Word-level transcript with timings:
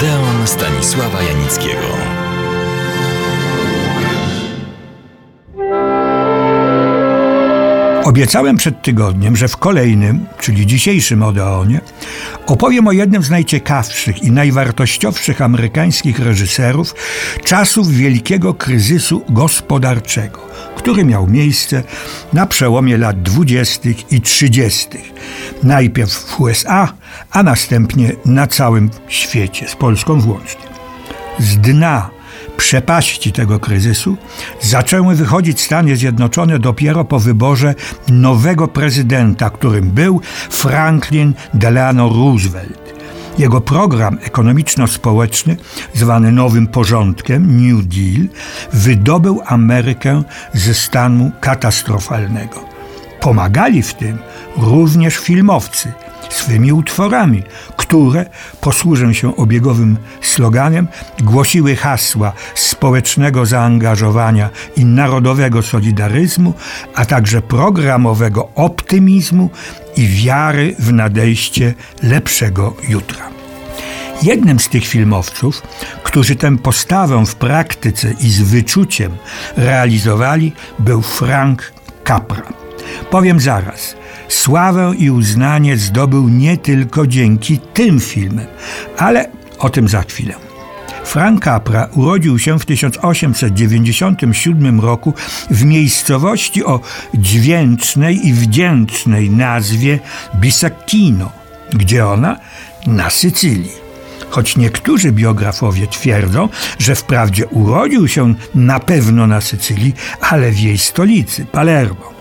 Odeon 0.00 0.46
Stanisława 0.46 1.22
Janickiego. 1.22 2.19
Obiecałem 8.04 8.56
przed 8.56 8.82
tygodniem, 8.82 9.36
że 9.36 9.48
w 9.48 9.56
kolejnym, 9.56 10.26
czyli 10.40 10.66
dzisiejszym 10.66 11.22
Odeonie, 11.22 11.80
opowiem 12.46 12.88
o 12.88 12.92
jednym 12.92 13.22
z 13.22 13.30
najciekawszych 13.30 14.22
i 14.22 14.32
najwartościowszych 14.32 15.42
amerykańskich 15.42 16.18
reżyserów 16.18 16.94
czasów 17.44 17.88
wielkiego 17.88 18.54
kryzysu 18.54 19.24
gospodarczego, 19.28 20.46
który 20.76 21.04
miał 21.04 21.26
miejsce 21.26 21.82
na 22.32 22.46
przełomie 22.46 22.98
lat 22.98 23.22
20. 23.22 23.88
i 24.10 24.20
30. 24.20 24.88
Najpierw 25.62 26.12
w 26.12 26.40
USA, 26.40 26.92
a 27.30 27.42
następnie 27.42 28.12
na 28.24 28.46
całym 28.46 28.90
świecie, 29.08 29.68
z 29.68 29.76
Polską 29.76 30.20
włącznie. 30.20 30.66
Z 31.38 31.56
dna 31.56 32.19
przepaści 32.60 33.32
tego 33.32 33.60
kryzysu 33.60 34.16
zaczęły 34.60 35.14
wychodzić 35.14 35.60
Stany 35.60 35.96
Zjednoczone 35.96 36.58
dopiero 36.58 37.04
po 37.04 37.18
wyborze 37.18 37.74
nowego 38.08 38.68
prezydenta, 38.68 39.50
którym 39.50 39.90
był 39.90 40.20
Franklin 40.50 41.34
Delano 41.54 42.08
Roosevelt. 42.08 42.94
Jego 43.38 43.60
program 43.60 44.18
ekonomiczno-społeczny, 44.22 45.56
zwany 45.94 46.32
Nowym 46.32 46.66
Porządkiem, 46.66 47.66
New 47.66 47.84
Deal, 47.86 48.28
wydobył 48.72 49.40
Amerykę 49.46 50.22
ze 50.54 50.74
stanu 50.74 51.30
katastrofalnego. 51.40 52.64
Pomagali 53.20 53.82
w 53.82 53.94
tym 53.94 54.18
również 54.56 55.16
filmowcy 55.16 55.92
swymi 56.30 56.72
utworami, 56.72 57.42
które, 57.90 58.26
posłużę 58.60 59.14
się 59.14 59.36
obiegowym 59.36 59.96
sloganem, 60.20 60.88
głosiły 61.20 61.76
hasła 61.76 62.32
społecznego 62.54 63.46
zaangażowania 63.46 64.50
i 64.76 64.84
narodowego 64.84 65.62
solidaryzmu, 65.62 66.54
a 66.94 67.04
także 67.04 67.42
programowego 67.42 68.48
optymizmu 68.54 69.50
i 69.96 70.08
wiary 70.08 70.74
w 70.78 70.92
nadejście 70.92 71.74
lepszego 72.02 72.76
jutra. 72.88 73.28
Jednym 74.22 74.60
z 74.60 74.68
tych 74.68 74.86
filmowców, 74.86 75.62
którzy 76.02 76.36
tę 76.36 76.58
postawę 76.58 77.26
w 77.26 77.34
praktyce 77.34 78.14
i 78.20 78.30
z 78.30 78.42
wyczuciem 78.42 79.12
realizowali, 79.56 80.52
był 80.78 81.02
Frank 81.02 81.72
Capra. 82.04 82.59
Powiem 83.10 83.40
zaraz, 83.40 83.96
sławę 84.28 84.92
i 84.98 85.10
uznanie 85.10 85.76
zdobył 85.76 86.28
nie 86.28 86.56
tylko 86.56 87.06
dzięki 87.06 87.58
tym 87.58 88.00
filmom, 88.00 88.46
ale 88.98 89.30
o 89.58 89.70
tym 89.70 89.88
za 89.88 90.02
chwilę. 90.02 90.34
Frank 91.04 91.44
Capra 91.44 91.88
urodził 91.94 92.38
się 92.38 92.58
w 92.58 92.64
1897 92.64 94.80
roku 94.80 95.14
w 95.50 95.64
miejscowości 95.64 96.64
o 96.64 96.80
dźwięcznej 97.14 98.26
i 98.26 98.32
wdzięcznej 98.32 99.30
nazwie 99.30 99.98
Bisacchino, 100.34 101.32
gdzie 101.72 102.06
ona 102.06 102.36
na 102.86 103.10
Sycylii. 103.10 103.80
Choć 104.30 104.56
niektórzy 104.56 105.12
biografowie 105.12 105.86
twierdzą, 105.86 106.48
że 106.78 106.94
wprawdzie 106.94 107.46
urodził 107.46 108.08
się 108.08 108.34
na 108.54 108.80
pewno 108.80 109.26
na 109.26 109.40
Sycylii, 109.40 109.94
ale 110.20 110.50
w 110.50 110.58
jej 110.58 110.78
stolicy, 110.78 111.46
Palermo. 111.46 112.19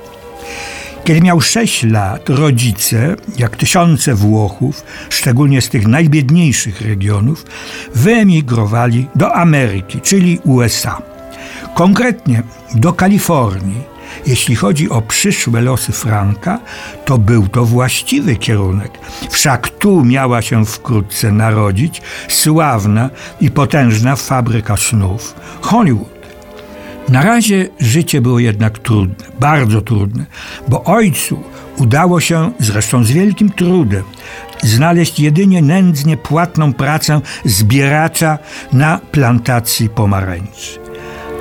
Kiedy 1.03 1.21
miał 1.21 1.41
6 1.41 1.83
lat, 1.83 2.29
rodzice, 2.29 3.15
jak 3.37 3.57
tysiące 3.57 4.15
Włochów, 4.15 4.83
szczególnie 5.09 5.61
z 5.61 5.69
tych 5.69 5.87
najbiedniejszych 5.87 6.81
regionów, 6.81 7.45
wyemigrowali 7.95 9.07
do 9.15 9.35
Ameryki, 9.35 10.01
czyli 10.01 10.39
USA. 10.43 11.01
Konkretnie 11.75 12.43
do 12.75 12.93
Kalifornii. 12.93 13.81
Jeśli 14.27 14.55
chodzi 14.55 14.89
o 14.89 15.01
przyszłe 15.01 15.61
losy 15.61 15.91
Franka, 15.91 16.59
to 17.05 17.17
był 17.17 17.47
to 17.47 17.65
właściwy 17.65 18.35
kierunek. 18.35 18.91
Wszak 19.29 19.69
tu 19.69 20.05
miała 20.05 20.41
się 20.41 20.65
wkrótce 20.65 21.31
narodzić 21.31 22.01
sławna 22.29 23.09
i 23.41 23.51
potężna 23.51 24.15
fabryka 24.15 24.77
snów 24.77 25.35
Hollywood. 25.61 26.18
Na 27.09 27.21
razie 27.23 27.69
życie 27.79 28.21
było 28.21 28.39
jednak 28.39 28.79
trudne, 28.79 29.25
bardzo 29.39 29.81
trudne, 29.81 30.25
bo 30.67 30.83
ojcu 30.83 31.43
udało 31.77 32.19
się, 32.19 32.51
zresztą 32.59 33.03
z 33.03 33.11
wielkim 33.11 33.49
trudem, 33.51 34.03
znaleźć 34.63 35.19
jedynie 35.19 35.61
nędznie 35.61 36.17
płatną 36.17 36.73
pracę 36.73 37.21
zbieracza 37.45 38.37
na 38.73 38.99
plantacji 39.11 39.89
pomarańczy. 39.89 40.79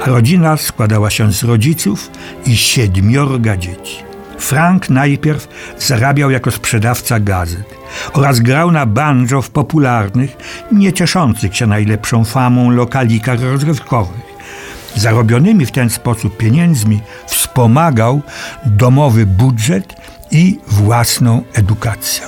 A 0.03 0.07
rodzina 0.07 0.57
składała 0.57 1.11
się 1.11 1.33
z 1.33 1.43
rodziców 1.43 2.11
i 2.47 2.57
siedmiorga 2.57 3.57
dzieci. 3.57 3.97
Frank 4.39 4.91
najpierw 4.91 5.49
zarabiał 5.79 6.31
jako 6.31 6.51
sprzedawca 6.51 7.21
gazet 7.21 7.75
oraz 8.13 8.41
grał 8.41 8.71
na 8.71 8.87
banjo 8.87 9.43
w 9.43 9.51
popularnych, 9.51 10.37
nie 10.73 10.93
cieszących 10.93 11.57
się 11.57 11.67
najlepszą 11.67 12.25
famą 12.25 12.71
lokalikach 12.71 13.43
rozrywkowych. 13.43 14.28
Zarobionymi 14.97 15.67
w 15.67 15.71
ten 15.71 15.91
sposób 15.91 16.37
pieniędzmi 16.37 17.01
wspomagał 17.27 18.23
domowy 18.67 19.27
budżet 19.27 19.95
i 20.31 20.59
własną 20.67 21.43
edukację. 21.55 22.27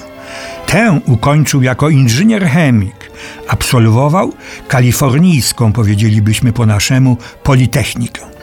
Tę 0.67 1.01
ukończył 1.07 1.63
jako 1.63 1.89
inżynier 1.89 2.47
chemik. 2.47 3.11
Absolwował 3.49 4.33
kalifornijską, 4.69 5.73
powiedzielibyśmy 5.73 6.53
po 6.53 6.67
naszemu, 6.67 7.17
Politechnikę. 7.43 8.40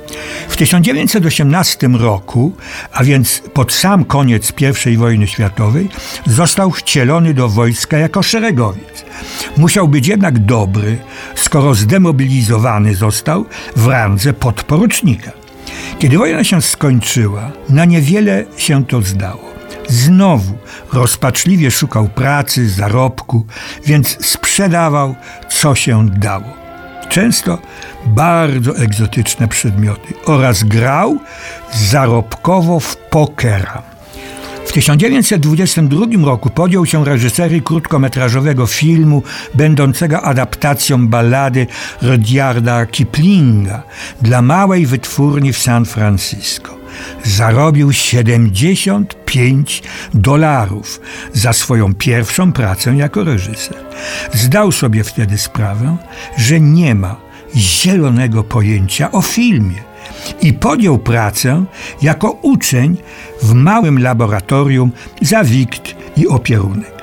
W 0.47 0.57
1918 0.57 1.87
roku, 1.87 2.55
a 2.91 3.03
więc 3.03 3.41
pod 3.53 3.73
sam 3.73 4.05
koniec 4.05 4.53
I 4.85 4.97
wojny 4.97 5.27
światowej, 5.27 5.89
został 6.25 6.71
wcielony 6.71 7.33
do 7.33 7.49
wojska 7.49 7.97
jako 7.97 8.23
szeregowiec. 8.23 9.05
Musiał 9.57 9.87
być 9.87 10.07
jednak 10.07 10.39
dobry, 10.39 10.97
skoro 11.35 11.73
zdemobilizowany 11.73 12.95
został 12.95 13.45
w 13.75 13.87
randze 13.87 14.33
podporucznika. 14.33 15.31
Kiedy 15.99 16.17
wojna 16.17 16.43
się 16.43 16.61
skończyła, 16.61 17.51
na 17.69 17.85
niewiele 17.85 18.45
się 18.57 18.85
to 18.85 19.01
zdało. 19.01 19.47
Znowu 19.87 20.57
rozpaczliwie 20.93 21.71
szukał 21.71 22.09
pracy, 22.09 22.69
zarobku, 22.69 23.45
więc 23.85 24.25
sprzedawał, 24.25 25.15
co 25.49 25.75
się 25.75 26.09
dało 26.09 26.66
często 27.17 27.57
bardzo 28.05 28.77
egzotyczne 28.77 29.47
przedmioty 29.47 30.13
oraz 30.25 30.63
grał 30.63 31.19
zarobkowo 31.73 32.79
w 32.79 32.97
pokera. 32.97 33.96
W 34.67 34.71
1922 34.71 36.25
roku 36.25 36.49
podjął 36.49 36.85
się 36.85 37.05
reżyserii 37.05 37.61
krótkometrażowego 37.61 38.67
filmu 38.67 39.23
będącego 39.53 40.21
adaptacją 40.21 41.07
ballady 41.07 41.67
Rudyarda 42.01 42.85
Kiplinga 42.85 43.83
dla 44.21 44.41
małej 44.41 44.85
wytwórni 44.85 45.53
w 45.53 45.57
San 45.57 45.85
Francisco. 45.85 46.77
Zarobił 47.23 47.93
75 47.93 49.83
dolarów 50.13 51.01
za 51.33 51.53
swoją 51.53 51.93
pierwszą 51.93 52.51
pracę 52.51 52.95
jako 52.95 53.23
reżyser. 53.23 53.77
Zdał 54.33 54.71
sobie 54.71 55.03
wtedy 55.03 55.37
sprawę, 55.37 55.97
że 56.37 56.59
nie 56.59 56.95
ma 56.95 57.15
zielonego 57.55 58.43
pojęcia 58.43 59.11
o 59.11 59.21
filmie 59.21 59.87
i 60.41 60.53
podjął 60.53 60.97
pracę 60.97 61.65
jako 62.01 62.31
uczeń 62.31 62.97
w 63.41 63.53
małym 63.53 63.99
laboratorium 63.99 64.91
za 65.21 65.43
wikt 65.43 65.95
i 66.17 66.27
opierunek. 66.27 66.97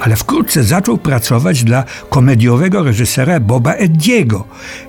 Ale 0.00 0.16
wkrótce 0.16 0.64
zaczął 0.64 0.98
pracować 0.98 1.64
dla 1.64 1.84
komediowego 2.10 2.82
reżysera 2.82 3.40
Boba 3.40 3.72
Eddiego 3.72 4.44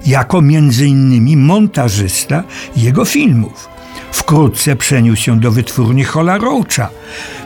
jako 0.06 0.42
innymi 0.86 1.38
montażysta 1.38 2.44
jego 2.78 3.06
filmów. 3.06 3.70
Wkrótce 4.12 4.76
przeniósł 4.76 5.22
się 5.22 5.40
do 5.40 5.52
wytwórni 5.52 6.04
Hola 6.04 6.38
Roacha. 6.38 6.90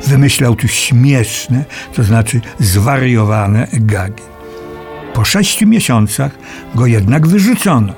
Wymyślał 0.08 0.56
tu 0.56 0.68
śmieszne, 0.68 1.66
to 1.94 2.04
znaczy 2.04 2.42
zwariowane 2.60 3.68
gagi. 3.74 4.24
Po 5.14 5.26
sześciu 5.26 5.68
miesiącach 5.68 6.32
go 6.76 6.86
jednak 6.86 7.28
wyrzucono. 7.28 7.94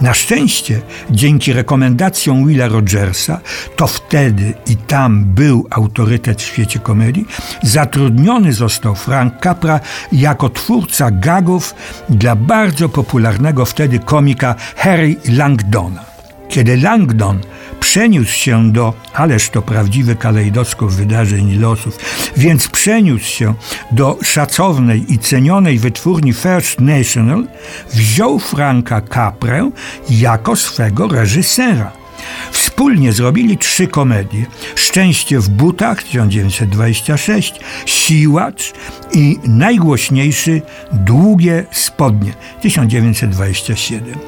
Na 0.00 0.14
szczęście, 0.14 0.80
dzięki 1.10 1.52
rekomendacjom 1.52 2.46
Willa 2.46 2.68
Rogersa, 2.68 3.40
to 3.76 3.86
wtedy 3.86 4.54
i 4.66 4.76
tam 4.76 5.24
był 5.24 5.66
autorytet 5.70 6.42
w 6.42 6.46
świecie 6.46 6.78
komedii, 6.78 7.26
zatrudniony 7.62 8.52
został 8.52 8.94
Frank 8.94 9.34
Capra 9.42 9.80
jako 10.12 10.48
twórca 10.48 11.10
gagów 11.10 11.74
dla 12.08 12.36
bardzo 12.36 12.88
popularnego 12.88 13.64
wtedy 13.64 13.98
komika 13.98 14.54
Harry 14.76 15.16
Langdona. 15.28 16.15
Kiedy 16.48 16.76
Langdon 16.76 17.40
przeniósł 17.80 18.32
się 18.32 18.72
do, 18.72 18.94
ależ 19.14 19.50
to 19.50 19.62
prawdziwy 19.62 20.16
kalejdoskop 20.16 20.90
wydarzeń 20.90 21.48
i 21.48 21.58
losów, 21.58 21.98
więc 22.36 22.68
przeniósł 22.68 23.24
się 23.24 23.54
do 23.90 24.18
szacownej 24.22 25.12
i 25.12 25.18
cenionej 25.18 25.78
wytwórni 25.78 26.32
First 26.32 26.80
National, 26.80 27.46
wziął 27.92 28.38
Franka 28.38 29.00
Caprę 29.00 29.70
jako 30.10 30.56
swego 30.56 31.08
reżysera. 31.08 32.05
Wspólnie 32.50 33.12
zrobili 33.12 33.58
trzy 33.58 33.86
komedie: 33.86 34.46
Szczęście 34.74 35.40
w 35.40 35.48
butach 35.48 36.02
1926, 36.02 37.54
Siłacz 37.86 38.72
i 39.12 39.38
najgłośniejszy 39.44 40.62
Długie 40.92 41.64
spodnie 41.70 42.32
1927. 42.60 44.18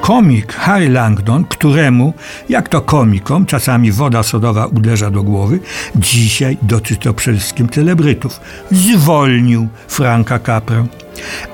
Komik 0.00 0.52
Harry 0.52 0.88
Langdon, 0.88 1.44
któremu, 1.44 2.14
jak 2.48 2.68
to 2.68 2.80
komikom, 2.80 3.46
czasami 3.46 3.92
woda 3.92 4.22
sodowa 4.22 4.66
uderza 4.66 5.10
do 5.10 5.22
głowy, 5.22 5.60
dzisiaj 5.96 6.56
dotyczy 6.62 7.00
to 7.00 7.14
przede 7.14 7.38
wszystkim 7.38 7.68
celebrytów, 7.68 8.40
zwolnił 8.70 9.68
Franka 9.88 10.38
Caprę. 10.38 10.86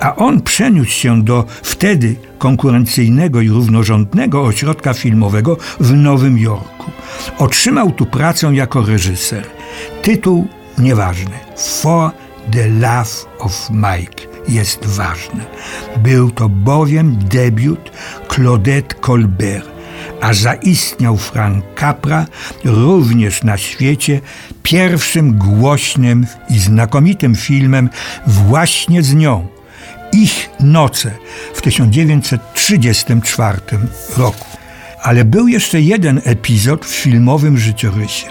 A 0.00 0.16
on 0.16 0.42
przeniósł 0.42 0.90
się 0.90 1.22
do 1.22 1.44
wtedy 1.62 2.16
konkurencyjnego 2.38 3.40
i 3.40 3.48
równorzędnego 3.48 4.42
ośrodka 4.42 4.94
filmowego 4.94 5.56
w 5.80 5.94
Nowym 5.94 6.38
Jorku. 6.38 6.90
Otrzymał 7.38 7.92
tu 7.92 8.06
pracę 8.06 8.54
jako 8.54 8.82
reżyser. 8.82 9.44
Tytuł 10.02 10.48
nieważny. 10.78 11.32
For 11.56 12.10
the 12.52 12.68
Love 12.68 13.10
of 13.38 13.70
Mike 13.70 14.34
jest 14.48 14.86
ważny. 14.86 15.44
Był 15.96 16.30
to 16.30 16.48
bowiem 16.48 17.18
debiut 17.18 17.90
Claudette 18.28 18.94
Colbert, 18.94 19.68
a 20.20 20.34
zaistniał 20.34 21.16
Frank 21.16 21.64
Capra 21.80 22.26
również 22.64 23.42
na 23.42 23.56
świecie 23.56 24.20
pierwszym 24.62 25.38
głośnym 25.38 26.26
i 26.50 26.58
znakomitym 26.58 27.34
filmem 27.34 27.90
właśnie 28.26 29.02
z 29.02 29.14
nią. 29.14 29.53
Ich 30.16 30.50
noce 30.60 31.10
w 31.54 31.62
1934 31.62 33.58
roku. 34.16 34.46
Ale 35.02 35.24
był 35.24 35.48
jeszcze 35.48 35.80
jeden 35.80 36.20
epizod 36.24 36.86
w 36.86 36.94
filmowym 36.94 37.58
życiorysie. 37.58 38.26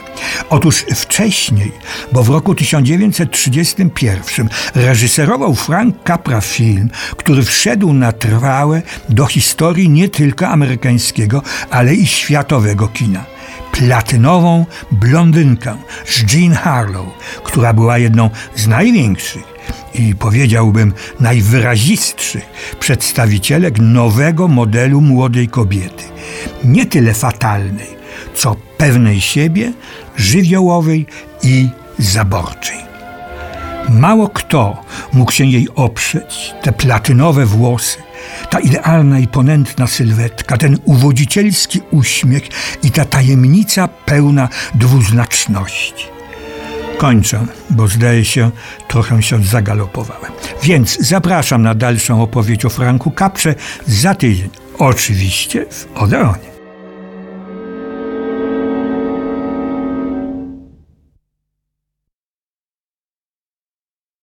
Otóż 0.49 0.85
wcześniej, 0.95 1.71
bo 2.11 2.23
w 2.23 2.29
roku 2.29 2.55
1931 2.55 4.49
reżyserował 4.75 5.55
Frank 5.55 5.95
Capra 6.07 6.41
film, 6.41 6.89
który 7.17 7.43
wszedł 7.43 7.93
na 7.93 8.11
trwałe 8.11 8.81
do 9.09 9.25
historii 9.25 9.89
nie 9.89 10.09
tylko 10.09 10.47
amerykańskiego, 10.47 11.41
ale 11.69 11.95
i 11.95 12.07
światowego 12.07 12.87
kina 12.87 13.32
platynową 13.73 14.65
blondynkę 14.91 15.77
z 16.05 16.33
Jean 16.33 16.53
Harlow, 16.53 17.07
która 17.43 17.73
była 17.73 17.97
jedną 17.97 18.29
z 18.55 18.67
największych 18.67 19.43
i 19.93 20.15
powiedziałbym 20.15 20.93
najwyrazistszych 21.19 22.43
przedstawicielek 22.79 23.79
nowego 23.79 24.47
modelu 24.47 25.01
młodej 25.01 25.47
kobiety. 25.47 26.03
Nie 26.63 26.85
tyle 26.85 27.13
fatalnej, 27.13 27.87
co 28.35 28.55
pewnej 28.77 29.21
siebie, 29.21 29.73
żywiołowej 30.17 31.05
i 31.43 31.69
zaborczej. 31.99 32.92
Mało 33.89 34.29
kto 34.29 34.83
mógł 35.13 35.31
się 35.31 35.45
jej 35.45 35.67
oprzeć, 35.75 36.53
te 36.61 36.71
platynowe 36.71 37.45
włosy, 37.45 37.97
ta 38.49 38.59
idealna 38.59 39.19
i 39.19 39.27
ponętna 39.27 39.87
sylwetka, 39.87 40.57
ten 40.57 40.77
uwodzicielski 40.85 41.81
uśmiech 41.91 42.43
i 42.83 42.91
ta 42.91 43.05
tajemnica 43.05 43.87
pełna 43.87 44.49
dwuznaczności. 44.75 46.05
Kończę, 46.97 47.45
bo 47.69 47.87
zdaje 47.87 48.25
się, 48.25 48.51
trochę 48.87 49.23
się 49.23 49.43
zagalopowałem. 49.43 50.31
Więc 50.63 50.97
zapraszam 50.99 51.61
na 51.61 51.75
dalszą 51.75 52.21
opowieść 52.21 52.65
o 52.65 52.69
Franku 52.69 53.11
Kaprze 53.11 53.55
za 53.87 54.15
tydzień. 54.15 54.49
Oczywiście 54.79 55.65
w 55.69 55.87
Odeonie. 55.95 56.52